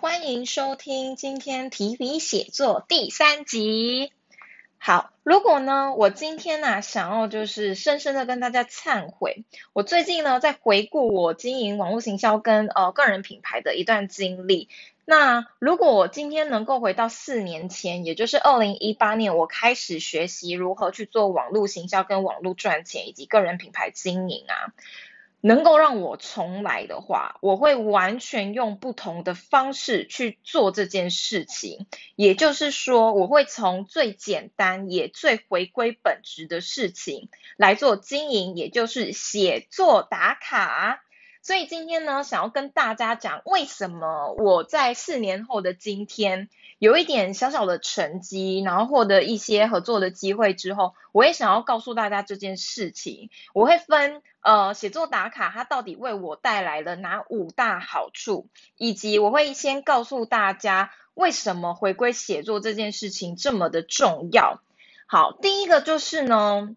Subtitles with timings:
[0.00, 4.14] 欢迎收听今天提笔写作第三集。
[4.78, 9.44] 好，如果呢，我今天呢想要就是深深的跟大家忏悔，
[9.74, 14.70] 我最近呢在回顾我经营网络行销跟呃个人品牌的一段经历。
[15.04, 24.72] 那如果我今天能够回到四年前，也就是二零一八年，我开始学习如何去做网络行销跟网络赚钱以及个人品牌经营啊。
[25.42, 31.86] 能够让我重来的话，我会完全用不同的方式去做这件事情。
[32.14, 41.02] 也就是说，我会从最简单也最回归本质的事情来做经营，也就是写作打卡。
[41.42, 53.30] 所以今天呢，想要跟大家讲，为什么我在四年后的今天有一点小小的成绩，然后获得一些合作的机会之后，我也想要告诉大家这件事情。
[53.54, 64.60] 我会分呃写作打卡，它到底为我带来了哪五大好处，以及我会先告诉大家为什么回归写作这件事情这么的重要。
[65.06, 66.76] 好，第一个就是呢。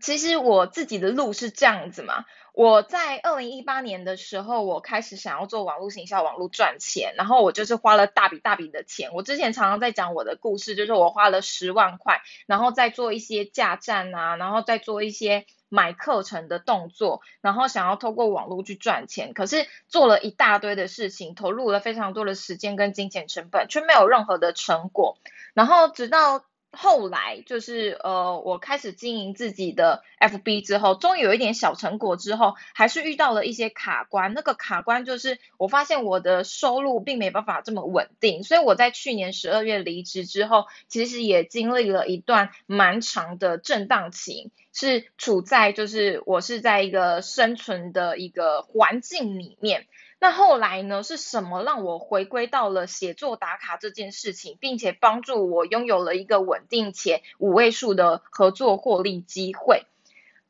[0.00, 2.24] 其实我自己的路是这样子嘛，
[2.54, 9.10] 我在二零一八年的时候，我开始想要做网络行销、网络赚钱，然后我就是花了大笔大笔的钱。
[9.14, 19.34] 我之前常常在讲我的故事，就是我花了十万块，然后再做一些架站啊，然后再做一些买课程的动作，然后想要透过网络去赚钱。
[19.34, 25.18] 可是做了一大堆的事情，投入了非常多的时间跟金钱成本，却没有任何的成果。
[25.52, 34.34] 然后直到后来就是呃，我开始经营自己的 FB 之后，终于有一点小成果之后，还是遇到了一些卡关。
[34.34, 49.86] 那个卡关就是我发现我的收入并没办法这么稳定，所以我在去年十二月离职之后，其实也经历了一段蛮长的震荡期，是处在就是我是在一个生存的一个环境里面。
[50.22, 51.02] 那后来呢？
[51.02, 59.86] 是什么让我回归到了写作打卡这件事情，并且帮助我拥有了一个稳定且五位数的合作获利机会？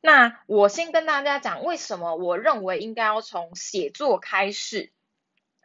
[0.01, 4.91] 那我先跟大家讲，为什么我认为应该要从写作开始。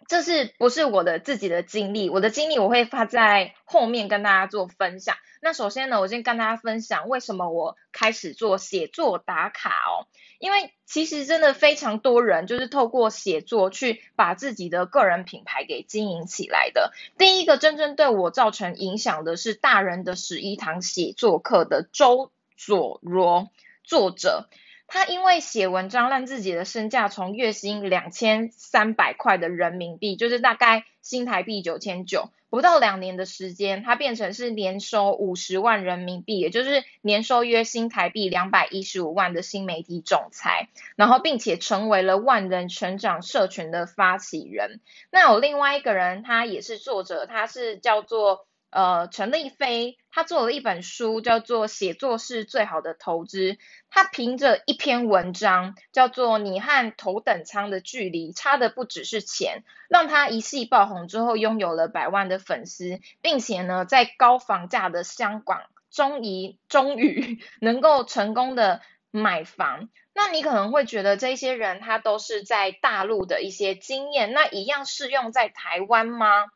[0.07, 2.09] 这是不是我的自己的经历？
[2.09, 5.15] 我的经历我会发在后面跟大家做分享。
[5.41, 10.07] 那首先呢，我先跟大家分享为什么我开始做写作打卡哦。
[10.37, 16.91] 因为其实真的非常多人就是透过写作去把自己的个人品牌给经营起来的。
[17.17, 23.49] 第一个真正对我造成影响的是大人的十一堂写作课的周佐罗
[23.83, 24.49] 作者。
[24.87, 44.79] 他因为写文章让自己的身价从月薪两千三百块的人民币，就是大概新台币九千九，不到两年的时间，他变成是年收五十万人民币，也就是年收约新台币两百一十五万的新媒体总裁，然后并且成为了万人成长社群的发起人。
[45.11, 48.45] 那有另外一个人，他也是作者，他是叫做。
[48.75, 53.53] 呃，陈立飞他做了一本书，叫做《写作是最好的投资》。
[53.89, 69.87] 他凭着一篇文章，叫做《你和头等舱的距离差的不只是钱》，让他一夕爆红之后，拥有了百万的粉丝，并且呢，在高房价的香港，终于终于 能够成功的买房。
[70.13, 76.47] 那你可能会觉得，这些人他都是在大陆的一些经验，那一样适用在台湾吗？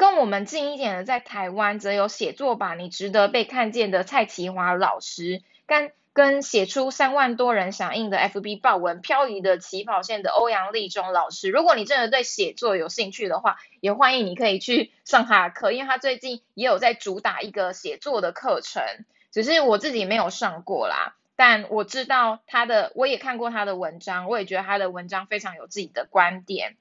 [0.00, 11.50] 跟我们近一点的，在台湾则有写作吧，你值得被看见的蔡奇华老师，跟跟写出三万多人响应的 FB 报文《漂移的起跑线》的欧阳立中老师。
[11.50, 18.82] 如果你真的对写作有兴趣的话，也欢迎你可以去上他的课，因为他最近也有在主打一个写作的课程，
[19.30, 21.14] 只是我自己没有上过啦。
[21.36, 26.76] 但我知道他的，我也看过他的文章，我也觉得他的文章非常有自己的观点。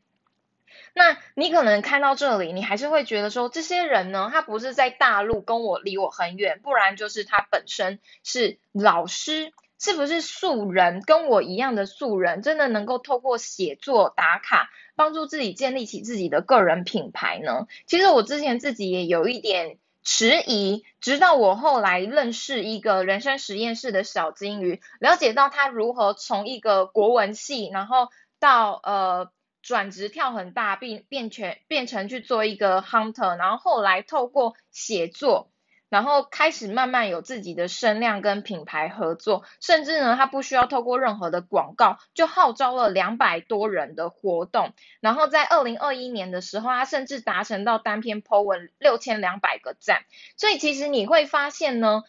[0.94, 17.68] 那你可能看到这里，你还是会觉得说，这些人呢，他不是在大陆，跟我离我很远，不然就是他本身是老师，是不是素人，跟我一样的素人，真的能够透过写作打卡，帮助自己建立起自己的个人品牌呢？
[17.86, 29.32] 其实我之前自己也有一点迟疑，直到我后来认识一个人生实验室的小金鱼，了解到他如何从一个国文系，然后到呃。
[29.62, 35.52] 转职跳很大，并变全变成去做一个 hunter，然后后来透过写作，
[35.90, 50.04] 然后开始慢慢有自己的声量跟品牌合作，甚至呢，他不需要透过任何的广告，就号召了两百多人的活动，然后在二零二一年的时候，他甚至达成到单篇 po 文六千两百个赞，
[50.38, 52.04] 所以其实你会发现呢，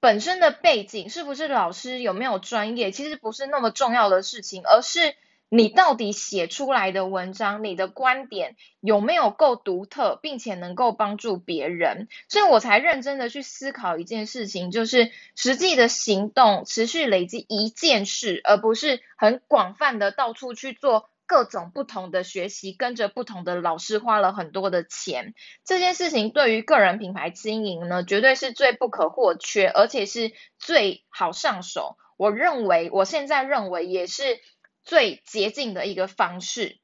[0.00, 5.14] 本身的背景是不是老师有没有专业，其实不是那么重要的事情，而是。
[5.52, 12.06] 你到底写出来的文章，你的观点有没有够独特，并且能够帮助别人？
[12.28, 25.34] 所以我才认真的去思考一件事情，就是实际的行动，持续累积一件事，而不是很广泛的到处去做各种不同的学习，跟着不同的老师花了很多的钱。
[25.64, 30.30] 这件事情对于个人品牌经营呢，绝对是最不可或缺，而且是
[30.60, 31.96] 最好上手。
[32.16, 34.38] 我认为，我现在认为也是。
[34.82, 36.78] 最捷径的一个方式，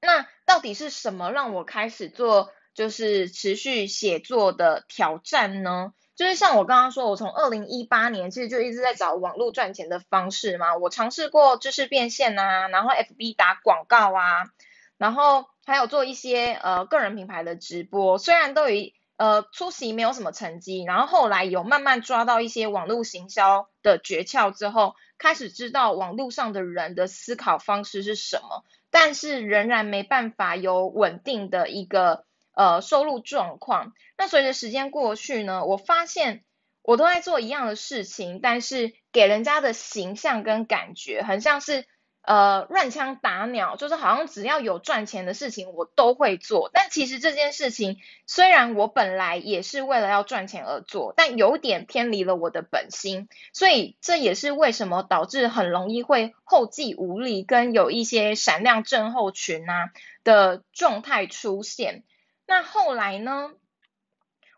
[0.00, 5.92] 那到底是什么让我开始做就是持续写作的挑战呢？
[6.14, 10.76] 就是像我刚刚说，我从二零一八年其实就一直在找网络赚钱的方式嘛。
[10.76, 14.50] 我尝试过知识变现啊，然后 FB 打广告啊，
[14.96, 24.94] 然后还有做一些呃个人品牌的直播，虽然都有呃初期没有什么成绩，然后后来有慢慢抓到一些网络行销的诀窍之后。
[25.20, 32.24] 开始知道网络上的人的思考方式是什么，但是仍然没办法有稳定的一个
[32.54, 33.94] 呃收入状况。
[34.16, 36.44] 那随着时间过去呢，我发现
[36.82, 41.84] 我都在做一样的事情，但是给人家的形象跟感觉很像是。
[42.28, 46.68] 呃，乱枪打鸟，就是好像只要有赚钱的事情，我都会做。
[46.74, 47.96] 但其实这件事情，
[48.26, 53.30] 虽然我本来也是为了要赚钱而做，但有点偏离了我的本心。
[53.54, 59.90] 所以这也是为什么导致很容易会后继无力，跟有一些闪亮症候群啊
[60.22, 62.04] 的状态出现。
[62.46, 63.52] 那后来呢？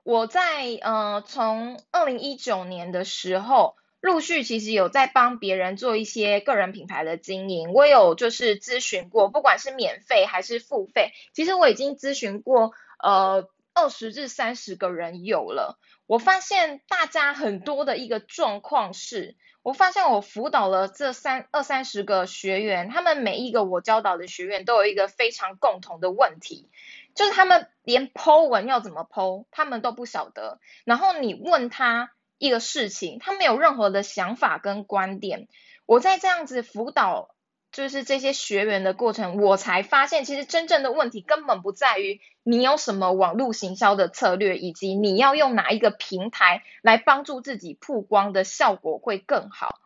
[0.02, 3.76] 我在呃，从二零一九年的时候。
[4.00, 15.78] 陆续其实有在帮别人做一些个人品牌的经营，我有就是咨询过，不管是免费还是付费，其实我已经咨询过呃二十至三十个人有了。
[16.06, 26.70] 我发现大家很多的一个状况是，我发现我辅导了这三二三十个学员，他们每一个我教导的学员都有一个非常共同的问题，
[27.14, 30.58] 就是他们连剖文要怎么剖，他们都不晓得。
[30.84, 32.10] 然后你问他。
[32.40, 35.46] 一个事情，他没有任何的想法跟观点。
[35.84, 37.34] 我在这样子辅导，
[37.70, 49.78] 就是这些学员的过程，我才发现，其实真正的问题根本不在于你有什么网络行销的策略，以及你要用哪一个平台来帮助自己曝光的效果会更好。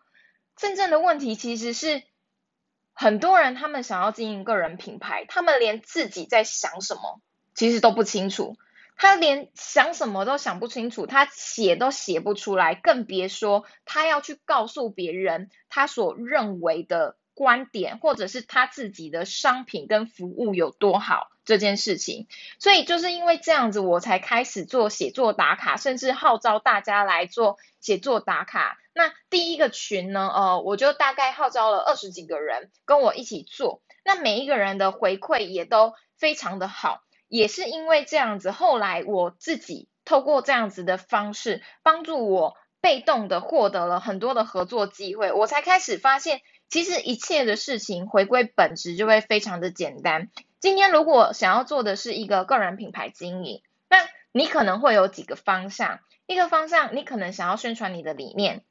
[0.56, 2.04] 真正的问题其实是，
[2.92, 7.20] 很多人他们想要经营个人品牌，他们连自己在想什么
[7.52, 8.56] 其实都不清楚。
[8.96, 22.29] 他连想什么都想不清楚，他写都写不出来，更别说他要去告诉别人他所认为的观点，或者是他自己的商品跟服务有多好这件事情。
[22.61, 28.79] 所以就是因为这样子，我才开始做写作打卡，甚至号召大家来做写作打卡。
[28.94, 37.02] 那第一个群呢，呃，我就大概号召了二十几个人跟我一起做，那每一个人的回馈也都非常的好。
[37.34, 50.31] 也是因为这样子，后来我自己透过这样子的方式，帮助我被动的获得了很多的合作机会，我才开始发现，其实一切的事情回归本质就会非常的简单。
[50.60, 53.98] 今天如果想要做的是一个个人品牌经营，那
[54.31, 58.62] 你可能会有几个方向，一个方向你可能想要宣传你的理念，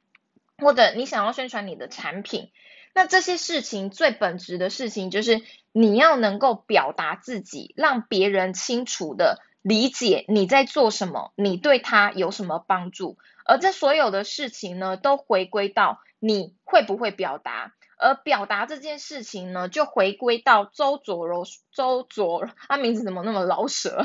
[0.56, 2.50] 或者你想要宣传你的产品。
[2.94, 5.42] 那这些事情最本质的事情，就是
[5.72, 13.18] 你要能够表达自己，让别人清楚的理解你在做什么，你对他有什么帮助。
[13.44, 17.74] 而这所有的事情呢，都回归到你会不会表达。
[17.96, 24.04] 而表达这件事情呢，就回归到周佐罗，周佐，他名字怎么那么老舍？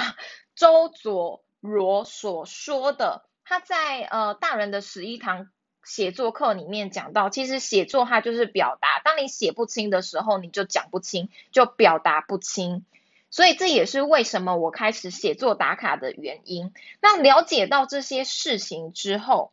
[0.56, 5.48] 周佐罗所说的，他在呃大人的十一堂。
[5.90, 9.02] 写作课里面讲到，其实写作它就是表达。
[9.04, 12.86] 当你写不清的时候，你就讲不清，就表达不清。
[13.32, 16.74] 所以这也是为什么我开始写作打卡的原因。
[17.02, 19.52] 那了解到这些事情之后，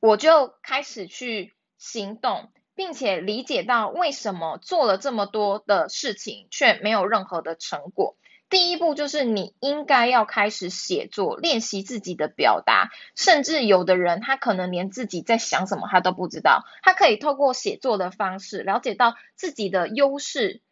[0.00, 8.16] 我就开始去行动，并且理解到为什么做了这么多的事情却没有任何的成果。
[8.50, 12.90] 第一步就是你应该要开始写作，练习自己的表达。
[13.14, 20.62] 甚至有的人他可能连自己在想什么他都不知道，他可以透过写作的方式了解到自己的优势，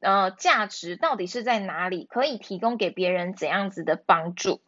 [0.00, 4.62] 呃，价值到底是在哪里，可以提供给别人怎样子的帮助。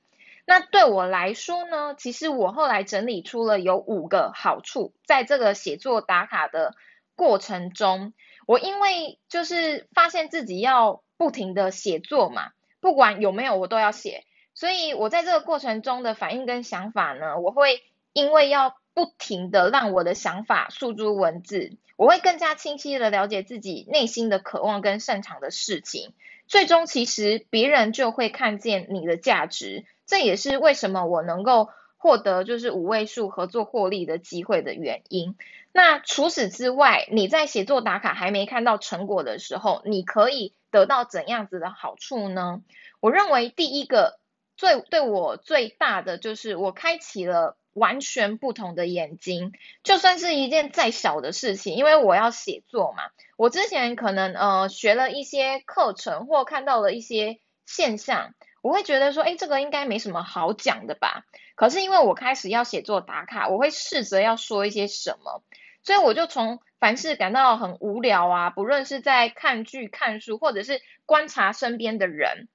[0.44, 6.75] 那对我来说呢，其实我后来整理出了有五个好处，在这个写作打卡的
[7.16, 8.12] 过程中，
[8.46, 12.50] 我因为就是发现自己要不停的写作嘛。
[12.80, 14.25] 不管有没有，我都要写。
[14.54, 17.82] 所以我在这个过程中的反应跟想法呢，我会
[18.12, 26.12] 因为要不停的让我的想法诉诸文字，我会更加清晰的了解自己内心的渴望跟擅长的事情，
[26.49, 35.37] 最终其实别人就会看见你的价值，这也是为什么我能够获得就是五位数合作获利的机会的原因。
[35.73, 42.62] 那除此之外，你在写作打卡还没看到成果的时候，你可以得到怎样子的好处呢？
[43.00, 44.18] 我认为第一个
[44.56, 49.52] 最对我最大的就是我开启了完全不同的眼睛，
[49.84, 53.04] 就算是一件再小的事情，因为我要写作嘛，
[53.37, 61.25] 我之前可能呃学了一些课程或看到了一些现象，我会觉得说，哎，这个应该没什么好讲的吧。
[61.54, 65.42] 可是因为我开始要写作打卡，我会试着要说一些什么，
[65.84, 72.49] 所以我就从凡事感到很无聊啊，不论是在看剧、看书，或者是观察身边的人，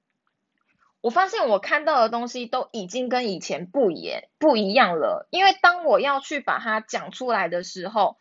[1.02, 5.28] 我发现我看到的东西都已经跟以前不一不一样了。
[5.30, 8.16] 因为当我要去把它讲出来的时候，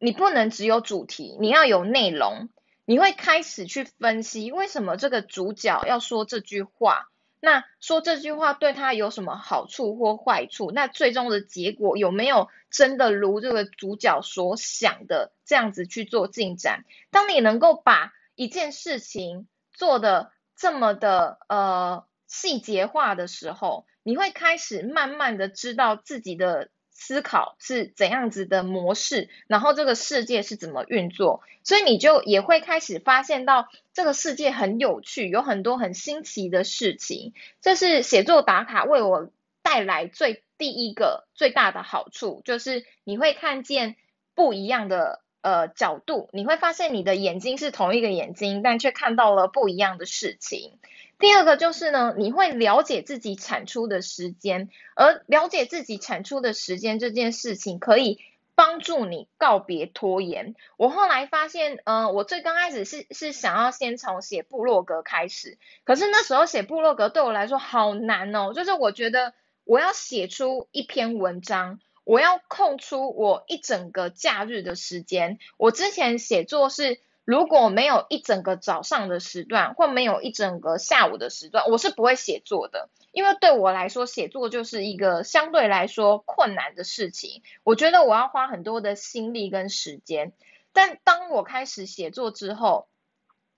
[0.00, 2.48] 你不能只有主题，你要有内容，
[2.84, 7.08] 你会开始去分析为什么这个主角要说这句话。
[7.40, 10.70] 那说这句话对他有什么好处或坏处？
[10.70, 16.84] 那最终的结果有没有真的如这个主角所想的这样子去做进展？
[17.10, 26.70] 当你能够把一件事情做的这么的呃细节化的时候，你会开始慢慢的知道自己的。
[27.00, 37.34] 思考是怎样子的模式，然后这个世界是怎么运作，所以你就也会开始发现到这个世界很有趣，有很多很新奇的事情。
[37.60, 39.30] 这是写作打卡为我
[39.62, 43.94] 带来最第一个最大的好处，就是你会看见
[44.34, 50.80] 不一样的呃角度，你会发现你的眼睛是同一个眼睛，但却看到了不一样的事情。
[51.18, 58.20] 第二个就是呢，你会了解自己产出的时间，而了解自己产出的时间这件事情，可以
[58.54, 60.54] 帮助你告别拖延。
[60.76, 69.34] 我后来发现，呃，我最刚开始是是想要先从写部落格开始，可是那时候写部落格对我来说好难哦，就是我觉得
[69.64, 75.40] 我要写出一篇文章，我要空出我一整个假日的时间。
[75.56, 77.00] 我之前写作是。
[77.28, 82.88] 如果没有一整个早上的时段，或没有一整个下午的时段，我是不会写作的。
[83.12, 87.42] 因为对我来说，写作就是一个相对来说困难的事情。
[87.64, 90.32] 我觉得我要花很多的心力跟时间。
[90.72, 92.88] 但当我开始写作之后，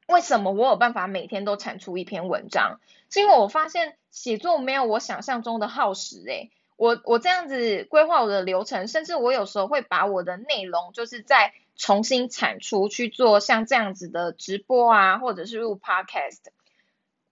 [0.09, 2.81] 为什么我有办法每天都产出一篇文章？
[3.09, 6.21] 是因为我发现写作没有我想象中的耗时。
[6.27, 11.55] 诶，我我这样子规划我的流程，甚至我有时候会把我的内容就是在。
[11.81, 16.41] 重新产出去做像这样子的直播啊，或者是录 podcast，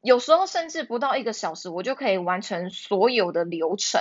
[0.00, 4.00] 有时候甚至不到一个小时，我就可以完成所有的流程。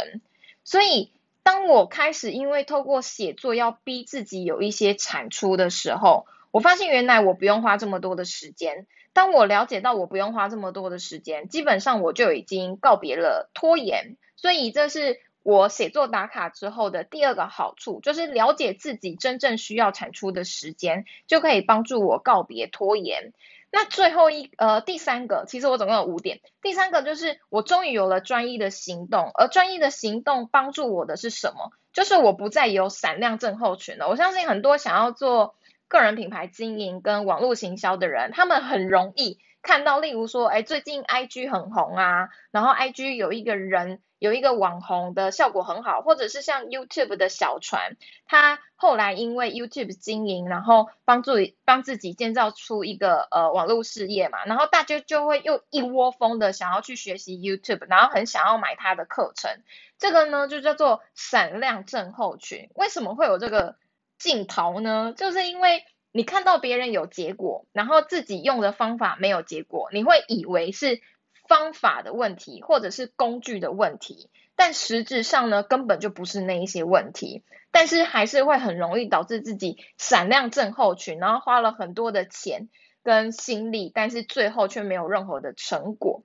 [0.63, 1.11] 所以，
[1.43, 8.87] 当我开始因为透过写作要逼自己有一些产出的时候，我发现原来我不用花这么多的时间。
[9.11, 14.15] 当我了解到我不用花这么多的时间，基本上我就已经告别了拖延。
[14.37, 15.19] 所以这是。
[15.47, 23.31] 我写作打卡之后的第二个好处，就是了解自己真正需要产出的时间，就可以帮助我告别拖延。
[23.71, 26.41] 那最后一呃第三个，其实我总共有五点。
[26.61, 31.71] 第三个就是我终于有了专一的行动，而专一的行动帮助我的是什么？
[31.93, 34.09] 就是我不再有闪亮症候群了。
[34.09, 35.55] 我相信很多想要做
[35.87, 44.01] 个人品牌经营跟网络行销的人，他们很容易看到，例如说，哎，最近 IG 很红啊，然后 IG 有一个人。
[44.19, 51.33] 有一个网红的效果很好，或者是像 YouTube 的小船，他后来因为 YouTube 经营，然后帮助
[51.65, 59.51] 帮自己建造出一个呃网络事业嘛，然后大家就会又一窝蜂的想要去学习 YouTube，然后很想要买他的课程，
[59.99, 62.71] 这个呢就叫做闪亮症候群。
[62.73, 63.75] 为什么会有这个
[64.17, 65.13] 镜头呢？
[65.15, 65.85] 就是因为
[66.17, 71.01] 你看到别人有结果，然后自己用的方法没有结果，你会以为是。
[71.49, 82.67] 方法的问题，或者是工具的问题，但实质上呢，根本就不是那一些问题，但是还是会很容易导致自己闪亮症候群，然后花了很多的钱
[83.01, 86.21] 跟心力，但是最后却没有任何的成果。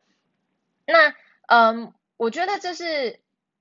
[0.87, 1.15] 那
[1.47, 3.21] 嗯，我觉得这是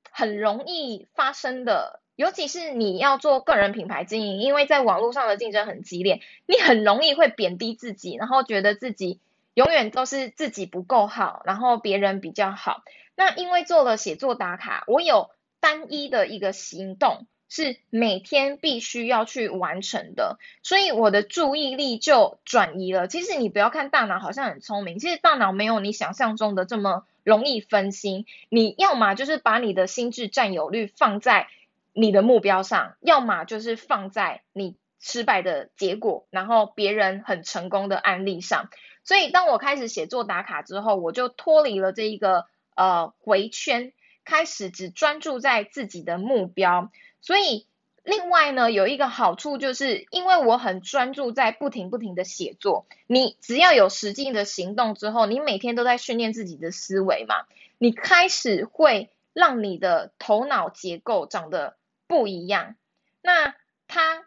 [0.09, 9.20] 很容易发生的，尤其是你要做个人品牌经营，因为在网络上的竞争很激烈，你很容易会贬低自己，然后觉得自己。
[9.54, 12.84] 永远都是自己不够好，然后别人比较好。
[13.16, 23.10] 那因为做了写作打卡，我有单一的一个行动是每天必须要去完成的，所以我的注意力就转移了。
[23.10, 28.25] 其实你不要看大脑好像很聪明，其实大脑没有你想象中的这么容易分心。
[28.48, 31.50] 你要么就是把你的心智占有率放在
[31.93, 38.69] 你的目标上，要么就是放在你失败的结果，然后别人很成功的案例上。
[39.03, 42.45] 所以当我开始写作打卡之后，我就脱离了这一个
[42.75, 43.93] 呃回圈，
[44.24, 46.91] 开始只专注在自己的目标。
[47.19, 47.67] 所以
[48.03, 57.36] 另外呢，有一个好处就是，因为我很专注在不停不停的写作，你只要有实际的行动之后，你每天都在训练自己的思维嘛，
[57.79, 61.75] 你开始会让你的头脑结构长得
[62.12, 62.75] 不一样。
[63.22, 63.56] 那
[63.88, 64.25] 它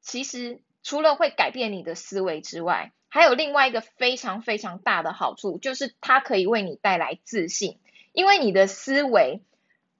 [0.00, 7.80] 其实除了会改变你的思维之外，还有另外一个非常非常大的好处，就是它可以为你带来自信，
[8.12, 9.42] 因为你的思维，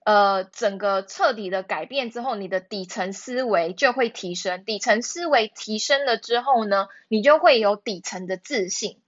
[0.05, 9.01] 呃，整个彻底的改变之后，你的底层思维就会提升，底层思维提升了之后呢，你就会有底层的自信。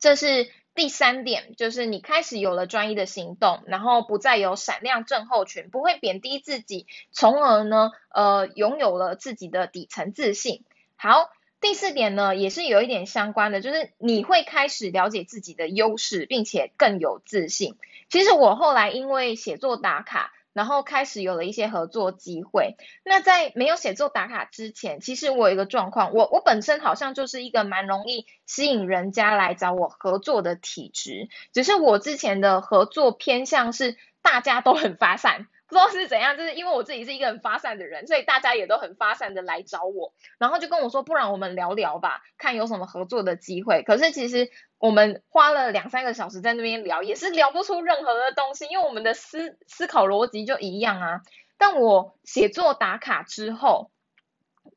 [0.00, 10.62] 这是第三点，就是你开始有了专一的行动，然后不再有闪亮症候群，不会贬低自己，从而呢，呃，拥有了自己的底层自信。
[10.94, 11.30] 好。
[11.60, 17.74] 第四点呢，也是有一点相关的，就是你会开始了解自己的优势，并且更有自信。
[18.08, 22.74] 其实我后来因为写作打卡，然后开始有了一些合作机会。
[23.04, 35.46] 那在没有写作打卡之前，其实我有一个状况，我我本身好像就是一个蛮容易吸引人家来找我合作的体质，只是我之前的合作偏向是大家都很发散。
[35.68, 43.82] 不知道是怎样，就是因为我自己是一个很发散的人，所以大家也都很发散的来找我，然后就跟我说，不然我们聊聊吧，看有什么合作的机会。
[43.82, 51.20] 可是其实我们花了两三个小时在那边聊，也是聊不出任何的东西，因为我们的思思考逻辑就一样啊。
[51.58, 53.90] 但我写作打卡之后，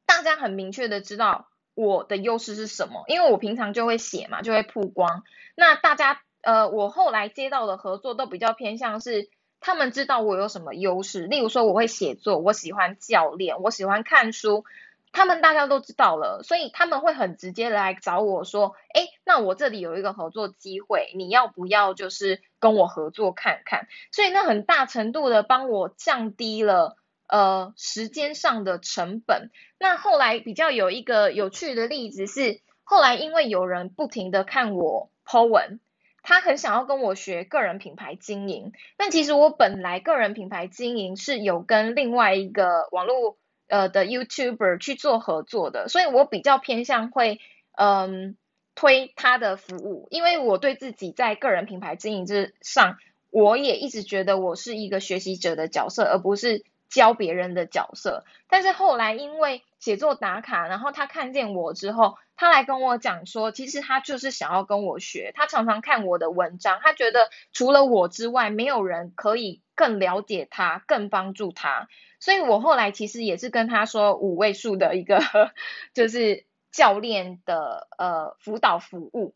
[0.05, 5.23] 大家很明确的知道我的优势是什么，因为我平常就会写嘛，就会曝光。
[5.55, 9.29] 那大家呃，我后来接到的合作都比较偏向是。
[9.61, 14.65] 他们知道我有什么优势，例如说我会写作，我喜欢教练，我喜欢看书，
[15.11, 23.87] 他们大家都知道了，所以他们会很直接来找我说，哎，那我这里有一个合作机会，你要不要就是跟我合作看看？
[24.11, 29.51] 所以那很大程度的帮我降低了呃时间上的成本。
[29.77, 35.79] 那后来比较有一个有趣的例子是，后来因为有人不停的看我 po 文。
[36.23, 47.39] 他很想要跟我学个人品牌经营，但其实我本来个人品牌经营是有跟另外一个网络呃的 YouTuber 去做合作的，所以我比较偏向会
[47.77, 48.37] 嗯
[48.75, 52.97] 推他的服务，因为我对自己在个人品牌经营之上，
[53.29, 56.63] 我也一直觉得我是一个学习者的角色，而不是。
[56.91, 65.31] 教别人的角色，但是后来因为写作打卡，然后他看见我之后，他来跟我讲说，其实他就是想要跟我学。
[65.33, 71.87] 他常常看我的文章，他觉得除了我之外，没有人可以更了解他，更帮助他。
[72.19, 75.19] 所以我后来其实也是跟他说五位数的一个
[75.95, 79.33] 就是教练的呃辅导服务。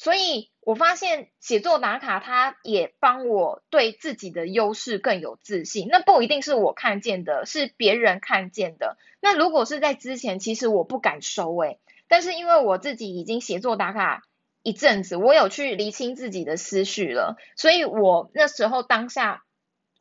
[0.00, 5.88] 所以我发现写作打卡，它也帮我对自己的优势更有自信。
[5.90, 8.96] 那不一定是我看见的，是别人看见的。
[9.20, 14.22] 那如果是在之前，其实我不敢收诶，但是因为我自己已经写作打卡
[14.62, 19.44] 一阵子，我有去理清自己的思绪了，所以我那时候当下。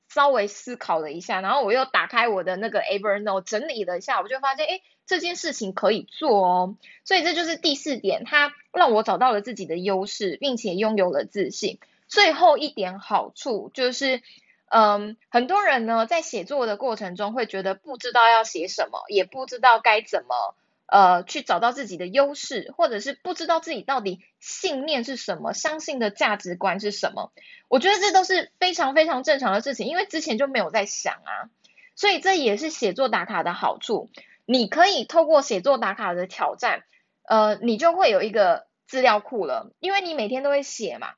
[0.10, 6.76] 稍微思考了一下，然后我又打开我的那个 Evernote 整理了一下，我就发现，哎，这件事情可以做哦。
[7.06, 11.80] 所以这就是第四点，它让我找到了自己的优势，并且拥有了自信。
[12.08, 14.22] 最后一点好处就是，
[14.70, 20.56] 嗯，很多人呢在写作的过程中会觉得不知道要写什么，也不知道该怎么。
[20.92, 27.32] 呃，去找到自己的优势，或者是不知道自己到底信念是什么，相信的价值观是什么，
[27.68, 31.50] 我觉得这都是非常非常正常的事情，因为之前就没有在想啊，
[31.96, 34.10] 所以这也是写作打卡的好处。
[34.46, 36.84] 你可以透过写作打卡的挑战，
[37.24, 41.10] 呃，你就会有一个资料库了，因为你每天都会写嘛，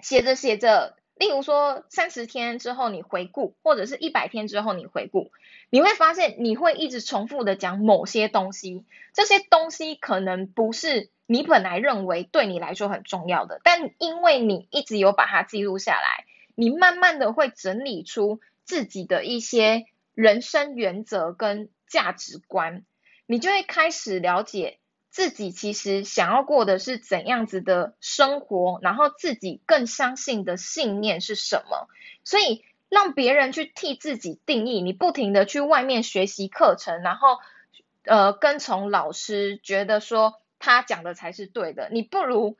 [0.00, 0.96] 写着写着。
[1.16, 5.30] 例如说，三十天之后你回顾，或者是一百天之后你回顾，
[5.70, 16.24] 你会发现你会一直重复的讲某些东西，这些东西可能不是你本来认为对你来说很重要的，但因为你一直有把它记录下来，
[16.56, 22.84] 你慢慢的会整理出自己的一些人生原则跟价值观，
[23.26, 24.78] 你就会开始了解。
[25.14, 31.88] 自己其实想要过的是怎样子的生活，然后自己更相信的信念是什么？
[32.24, 37.38] 所以让别人去替自己定义，你不停的去外面学习课程，然后
[38.02, 42.56] 呃跟从老师，觉得说他讲的才是对的，你不如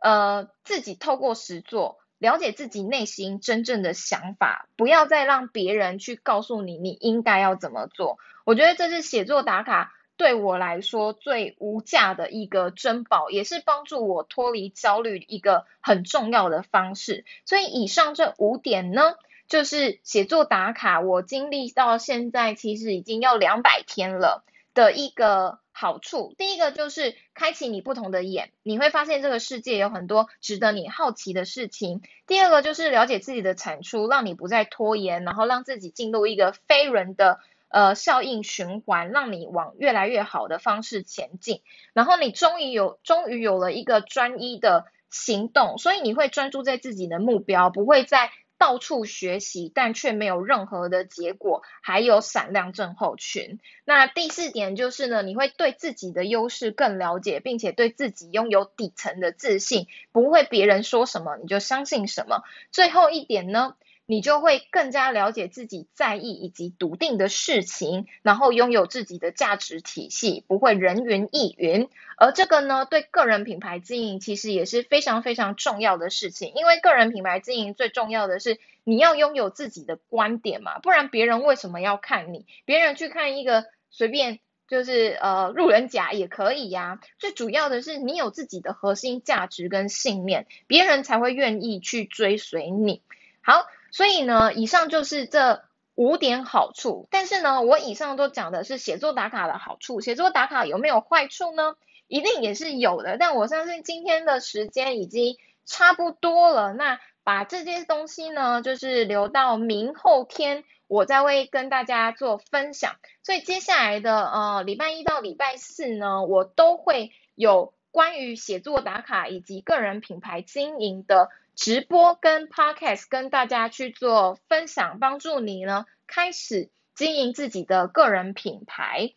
[0.00, 8.18] 呃自己透过实做了解自己内心真正的想法，不要再让别人去告诉你你应该要怎么做。
[8.44, 17.24] 我觉得这是写作打卡对我来说最无价的一个珍宝，也是帮助我脱离焦虑一个很重要的方式。
[17.44, 19.14] 所以以上这五点呢，
[19.48, 25.58] 就是写作打卡，我经历到现在其实已经要两百天了的一个。
[25.78, 32.00] 好处，第一个就是开启你不同的眼，你会发现这个世界有很多值得你好奇的事情。
[32.26, 37.40] 第二个就是了解自己的产出，让你不再拖延，然后让自己进入一个非人的
[37.76, 41.60] 呃效应循环，让你往越来越好的方式前进。
[41.92, 48.30] 然后你终于有终于有了一个专一的行动，所以你会专注在自己的目标，不会再。
[48.58, 53.60] 到处学习，但却没有任何的结果，还有闪亮症候群。
[53.84, 62.44] 那第四点就是呢，你会对自己的优势更了解，并且对自己拥有底层的自信，不会别人说什么你就相信什么。
[62.72, 63.76] 最后一点呢？
[64.06, 71.88] 你就会更加了解自己在意以及笃定的事情，然后拥有自己的价值体系，不会人云亦云。
[72.16, 82.46] 而这个呢，对个人品牌经营其实也是非常非常重要的事情，因为个人品牌经营最重要的是你要拥有自己的观点嘛，不然别人为什么要看你？
[82.64, 84.38] 别人去看一个随便
[84.68, 87.00] 就是呃路人甲也可以呀。
[87.18, 93.02] 最主要的是你有自己的核心价值跟信念，别人才会愿意去追随你。
[93.42, 93.66] 好。
[93.90, 95.62] 所以呢，以上就是这
[95.94, 97.08] 五点好处。
[97.10, 100.00] 但是呢，我以上都讲的是写作打卡的好处。
[100.00, 101.74] 写作打卡有没有坏处呢？
[102.06, 103.16] 一定也是有的。
[103.18, 106.72] 但我相信今天的时间已经差不多了。
[106.74, 112.96] 那把这些东西呢，就是留到明后天，我再会跟大家做分享。
[113.22, 121.30] 所以接下来的呃礼拜一到礼拜四呢，我都会有关于写作打卡以及个人品牌经营的。
[121.56, 129.14] 直播跟 podcast 跟大家去做分享，帮助你呢开始经营自己的个人品牌。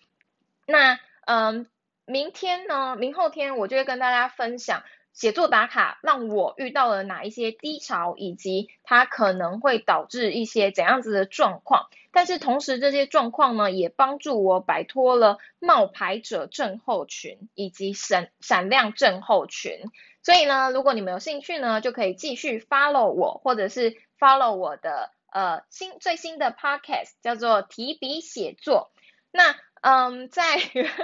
[0.65, 1.69] 那嗯，
[2.05, 4.83] 明天呢，明后天我就会跟大家分享
[5.19, 11.89] 写作打卡让我遇到了哪一些低潮，以及它可能会导致一些怎样子的状况。
[12.13, 19.81] 但是同时，这些状况呢也帮助我摆脱了冒牌者症候群以及闪闪亮症候群。
[20.23, 28.93] 所以呢，如果你们有兴趣呢，就可以继续 follow 我，或者是 follow 我的呃新最新的 podcast，叫做提笔写作。
[29.31, 30.57] 那嗯，在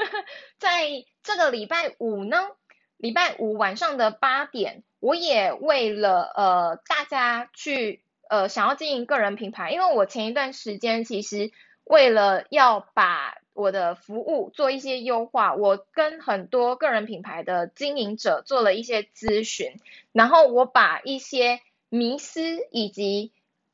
[0.57, 0.87] 在
[1.21, 2.37] 这个礼拜五呢，
[3.05, 11.51] 礼拜五晚上的八点，我也为了呃大家去呃想要经营个人品牌，因为我前一段时间其实
[11.83, 19.79] 为了要把我的服务做一些优化，我跟很多个人品牌的经营者做了一些咨询，
[20.11, 22.41] 然后我把一些迷思
[22.71, 23.31] 以及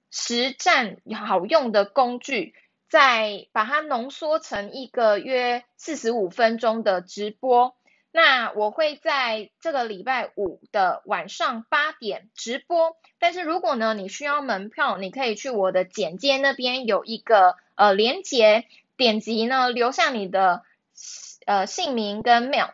[0.10, 2.54] 实战好用的工具，
[2.90, 7.74] 再把它浓缩成一个约四十五分钟的直播。
[8.12, 18.66] 那我会在这个礼拜五的晚上八点直播，但是如果呢你需要门票，你可以去我的简介那边有一个呃连接。
[18.98, 20.62] 点击呢，留下你的
[21.48, 22.70] 呃姓名跟 mail，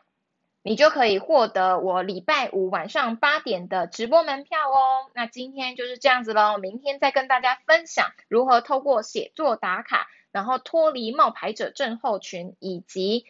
[0.62, 5.10] 你就可以获得我礼拜五晚上八点的直播门票哦。
[5.14, 13.26] 那今天就是这样子喽，明天再跟大家分享如何透过写作打卡，然后脱离冒牌者症候群以及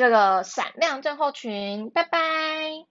[0.00, 2.89] 这个闪亮症候群拜拜。